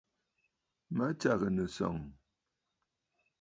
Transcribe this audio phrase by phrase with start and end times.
[0.95, 1.95] Matsàgə̀ nɨ̀sɔ̀ŋ.